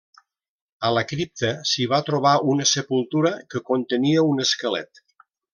[0.87, 5.07] A la cripta s'hi va trobar una sepultura que contenia un esquelet.